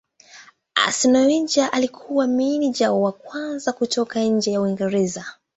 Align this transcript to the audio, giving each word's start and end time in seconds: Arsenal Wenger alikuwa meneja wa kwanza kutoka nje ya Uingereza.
Arsenal 0.75 1.25
Wenger 1.27 1.69
alikuwa 1.73 2.27
meneja 2.27 2.91
wa 2.93 3.11
kwanza 3.11 3.73
kutoka 3.73 4.23
nje 4.23 4.51
ya 4.51 4.61
Uingereza. 4.61 5.25